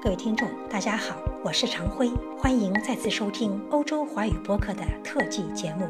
[0.00, 5.88] 各位听众，大家好，我是常辉，欢迎再次收听欧洲华语播客的特辑节目。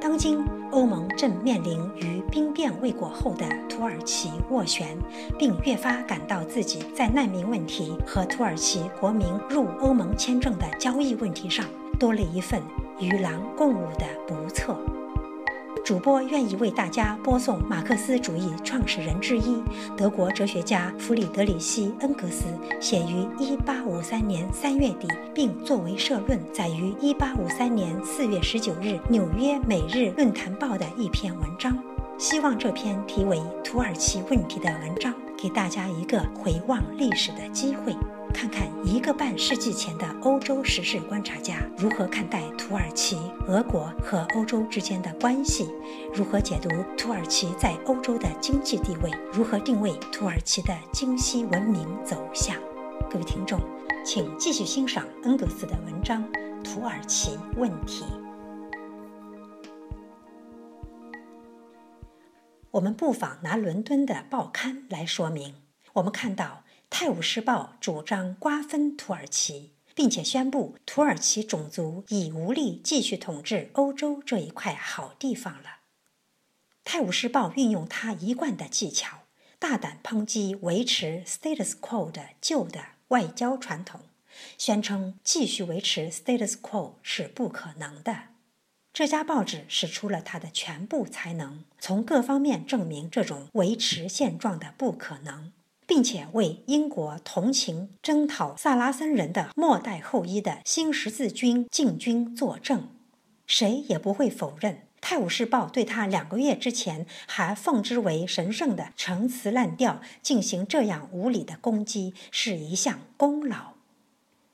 [0.00, 0.38] 当今
[0.70, 4.96] 欧盟正面临与兵变未果后的土耳其斡旋，
[5.36, 11.66] 并越发感到自己在难民问题和土耳其国民入欧盟签证的交易问题上
[11.98, 12.62] 多了一份
[13.00, 14.78] 与狼共舞的不测。
[15.84, 19.62] 主播愿意为大家播送马克思主义创始人之一、
[19.96, 22.44] 德国哲学家弗里德里希·恩格斯
[22.80, 23.26] 写于
[23.66, 31.76] 1853年3月底，并作为社论载于1853年4月19日《纽约每日论坛报》的一篇文章。
[32.18, 37.96] 希望这篇题为《土耳其问题》的文章，给大家一个回望历史的机会。
[38.32, 43.16] 看看一个半世纪前的欧洲时事观察家如何看待土耳其、
[43.46, 45.68] 俄国和欧洲之间的关系，
[46.14, 52.56] 如何解读土耳其在欧洲的经济地位，如何定位土耳其的今西文明走向。
[53.10, 53.60] 各位听众，
[54.04, 56.24] 请继续欣赏恩格斯的文章
[56.62, 58.04] 《土耳其问题》。
[62.70, 65.54] 我们不妨拿伦敦的报刊来说明。
[65.94, 66.62] 我们看到。
[66.90, 75.62] 《泰晤士报》主张瓜分土耳其，并且宣布土耳其种族已无力继续统治欧洲这一块好地方了。
[76.84, 79.20] 《泰晤士报》运用他一贯的技巧，
[79.58, 84.00] 大胆抨击维持 status quo 的旧的外交传统，
[84.58, 88.24] 宣称继续维持 status quo 是不可能的。
[88.92, 95.52] 这家报纸使出了他的全部才能，从各方面证明这种维持现状的不可能。
[95.90, 102.90] 并且为英国同情征讨萨拉森人的末代后裔的新十字军进军作证，
[103.44, 113.72] 谁也不会否认《泰晤士报》对他两个月之前还奉之为神圣的陈词滥调进行这样无理的攻击是一项功劳。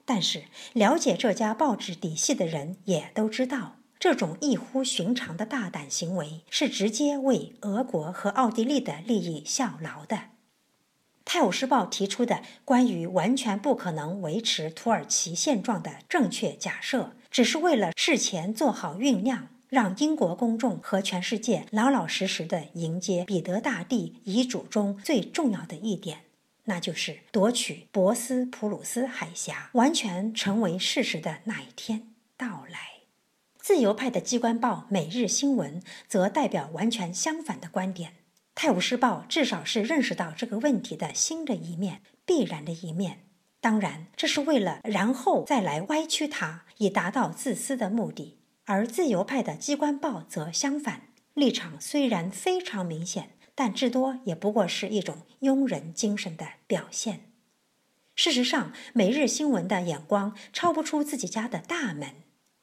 [0.07, 10.17] 但是，了解这家报纸底细的人也都知道，这种异乎寻常的大胆行为是直接为俄国和奥地利的利益效劳的。
[11.27, 26.21] 《泰晤士报》提出的关于完全不可能维持土耳其现状的正确假设，只是为了事前做好酝酿，让英国公众和全世界老老实实的迎接彼得大帝遗嘱中最重要的一点，
[26.67, 32.79] 那就是夺取博斯普鲁斯海峡完全成为事实的那一天到来。
[33.59, 38.11] 自由派的机关报《每日新闻》则代表完全相反的观点。
[38.57, 43.27] 《泰晤士报》至少是认识到这个问题的新的一面、必然的一面。
[43.61, 48.39] 当然，这是为了然后再来歪曲它，以达到自私的目的。
[48.65, 57.31] 而自由派的机关报则相反，立场虽然非常明显，但至多也不过是一种庸人精神的表现。
[58.15, 62.15] 事实上，《每日新闻》的眼光超不出自己家的大门。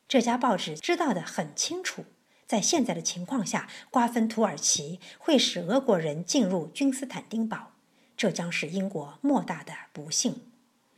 [0.07, 2.05] 这家报纸知道的很清楚。
[2.47, 7.71] 在现在的情况下，瓜分土耳其会使俄国人进入君斯坦丁堡，
[8.15, 10.41] 这将是英国莫大的不幸。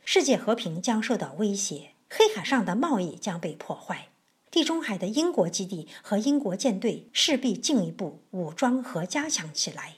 [0.04, 4.08] 世界和平将受到威胁，黑海上的贸易将被破坏，
[4.50, 9.96] 地中海的英国基地和英国舰队势必进一步武装和加强起来。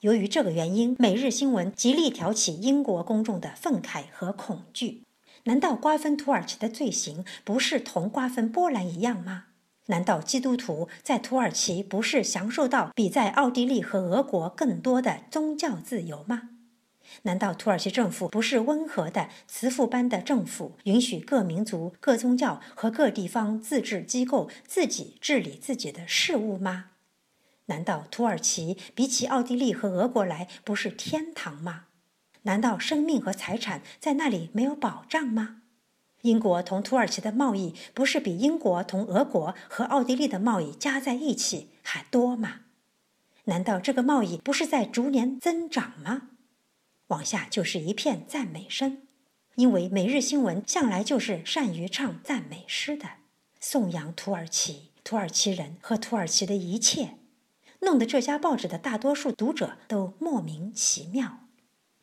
[0.00, 5.02] 由于这个原因，《每日新闻》极力挑起英国公众的愤慨和恐惧。
[5.44, 9.44] 难道瓜分土耳其的罪行不是同瓜分波兰一样吗？
[9.86, 16.50] 难道基督徒在土耳其不是享受到比在奥地利和俄国更多的宗教自由吗？
[17.22, 26.86] 难道土耳其政府不是温和的慈父般的政府，允许各民族、各宗教和各地方自治机构自己治理自己的事务吗？
[27.66, 31.84] 难道土耳其比起奥地利和俄国来不是天堂吗？
[32.42, 35.62] 难道生命和财产在那里没有保障吗？
[36.26, 42.62] 英国同土耳其的贸易不是比英国同俄国和奥地利的贸易加在一起还多吗？
[43.44, 46.30] 难道这个贸易不是在逐年增长吗？
[47.08, 49.02] 往下就是一片赞美声，
[49.54, 53.08] 因为《每日新闻》向来就是善于唱赞美诗的，
[53.60, 57.18] 颂扬土耳其、土耳其人和土耳其的一切，
[57.82, 61.45] 弄得这家报纸的大多数读者都莫名其妙。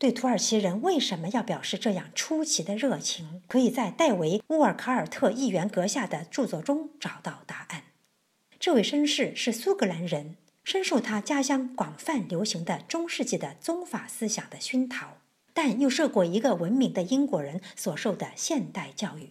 [0.04, 7.84] 对土耳其人为什么要表示这样出奇的热情，可以在戴维·乌尔卡尔特议员阁下的著作中找到答案。
[8.60, 10.36] 这位绅士是苏格兰人，
[10.66, 15.20] 深受他家乡广泛流行的中世纪的宗法思想的熏陶，
[15.54, 19.30] 但又受过一个文明的英国人所受的现代教育。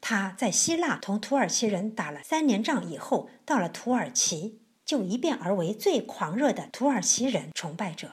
[0.00, 8.12] 他在希腊同土耳其人打了三年仗以后，到了土耳其就一变而为最狂热的土耳其人崇拜者。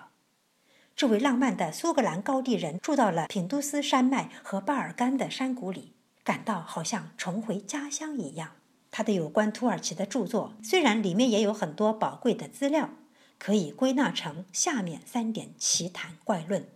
[0.96, 5.94] 这位浪漫的苏格兰高地人住到了品都斯山脉和巴尔干的山谷里，
[6.24, 8.52] 感到好像重回家乡一样。
[8.92, 12.92] 他的有关土耳其的著作，虽然里面也有很多宝贵的资料，
[13.40, 16.68] 可以归纳成下面三点奇谈怪论。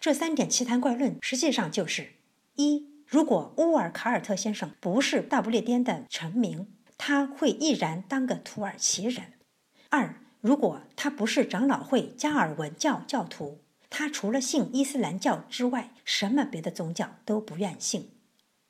[0.00, 2.14] 这三点奇谈怪论实际上就是：
[2.54, 9.26] 一，如果乌尔卡尔特先生不是大不列颠的臣民，他会毅然当个土耳其人；
[9.90, 18.10] 二，如果他不是长老会加尔文教教徒，他除了信伊斯兰教之外，什么别的宗教都不愿信。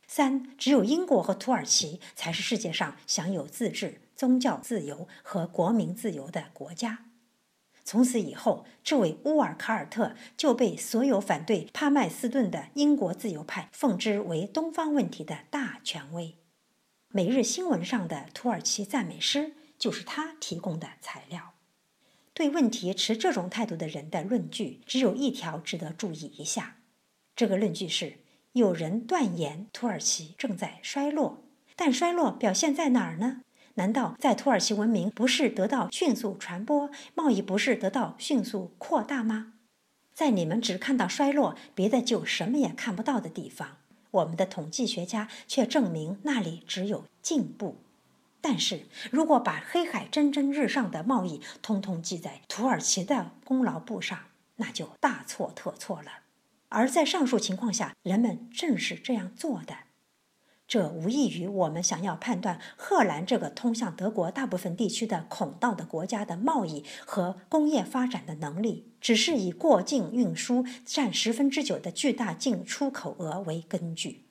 [0.06, 7.06] 三，只有英国和土耳其才是世界上享有自治、宗教自由和国民自由的国家。
[7.84, 16.36] 从此以后，这位乌尔卡尔特就被所有反对帕麦斯顿的英国自由派奉之为东方问题的大权威。
[17.08, 21.54] 每日新闻上的土耳其赞美诗就是他提供的材料。
[22.36, 26.76] 对问题持这种态度的人的论据只有一条值得注意一下，
[27.34, 28.18] 这个论据是。
[28.52, 31.42] 有人断言土耳其正在衰落，
[31.74, 33.40] 但衰落表现在哪儿呢？
[33.74, 39.54] 难道在土耳其文明不是得到迅速传播，贸易不是得到迅速扩大吗？
[40.12, 43.78] 在你们只看到衰落，别的就什么也看不到的地方，
[44.10, 47.76] 我们的统计学家却证明那里只有进步。
[48.40, 54.18] 但是如果把黑海蒸蒸日上的贸易通通记在土耳其的功劳簿上，
[54.56, 56.10] 那就大错特错了。
[56.68, 59.76] 而在上述情况下，人们正是这样做的，
[60.66, 74.25] 这无异于我们想要判断荷兰这个通向德国大部分地区的孔道的国家的贸易和工业发展的能力，只是以过境运输占十分之九的巨大进出口额为根据。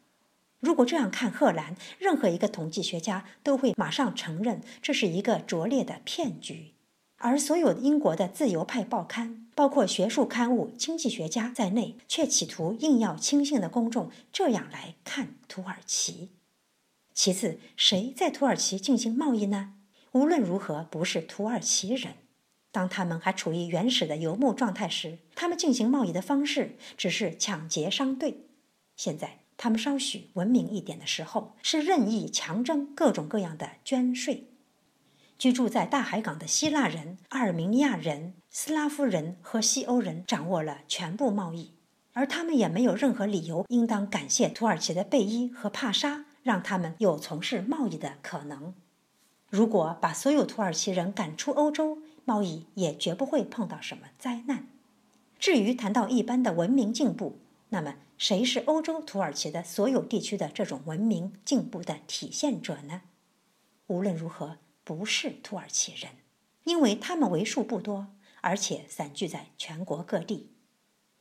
[0.59, 6.73] 如果这样看荷兰，任何一个统计学家都会马上承认这是一个拙劣的骗局。
[7.17, 16.31] 而所有英国的自由派报刊，包括学术刊物、经济学家在内，却企图硬要轻信的公众这样来看土耳其。
[17.13, 19.75] 其次，谁在土耳其进行贸易呢？
[20.11, 22.15] 无论如何，不是土耳其人。
[22.71, 28.47] 当他们还处于原始的游牧状态时，他们进行贸易的方式只是抢劫商队。
[28.97, 34.47] 现在，他们稍许文明一点的时候，是任意强征各种各样的捐税。
[35.37, 41.73] 居住在大海港的希腊人、阿尔明尼亚人、斯拉夫人和西欧人掌握了全部贸易，
[42.13, 48.73] 而他们也没有任何理由应当感谢土耳其的贝伊和帕沙，让他们有从事贸易的可能。
[49.49, 54.67] 如果把所有土耳其人赶出欧洲，贸易也绝不会碰到什么灾难。
[55.37, 57.39] 至于谈到一般的文明进步，
[57.69, 63.01] 那么谁是欧洲土耳其的所有地区的这种文明进步的体现者呢？
[63.87, 64.57] 无论如何。
[64.87, 66.11] 不是土耳其人，
[66.63, 68.09] 因为他们为数不多，
[68.41, 70.51] 而且散居在全国各地。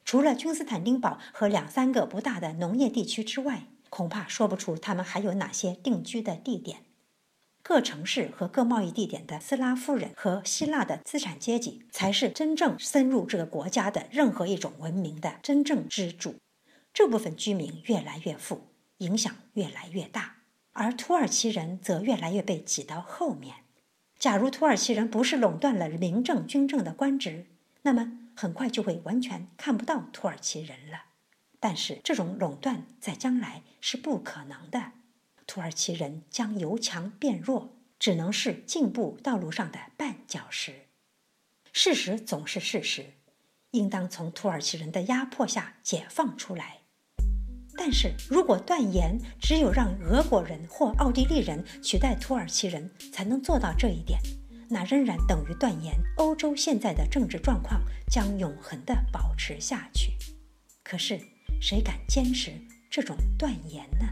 [0.04, 6.83] 除了君斯坦丁堡和两三个不大的农业地区之外，恐怕说不出他们还有哪些定居的地点。
[7.66, 16.36] 各城市和各贸易地点的斯拉夫人和希腊的资产阶级，才是真正深入这个国家的任何一种文明的真正支柱。
[16.92, 18.66] 这部分居民越来越富，
[18.98, 20.36] 影响越来越大。
[20.74, 23.54] 而土耳其人则越来越被挤到后面。
[24.18, 27.46] 假如土耳其人不是垄断了民政、军政的官职，
[27.82, 31.04] 那么很快就会完全看不到土耳其人了。
[31.58, 34.92] 但是这种垄断在将来是不可能的，
[35.46, 40.86] 土耳其人将由强变弱，只能是进步道路上的绊脚石。
[41.72, 43.14] 事实总是事实，
[43.72, 46.78] 应当从土耳其人的压迫下解放出来。
[47.76, 54.20] 但是如果断言只有让俄国人或奥地利人取代土耳其人才能做到这一点，
[54.70, 60.12] 那仍然等于断言欧洲现在的政治状况将永恒地保持下去。
[60.84, 61.20] 可是
[61.60, 62.52] 谁敢坚持
[62.88, 64.06] 这种断言呢？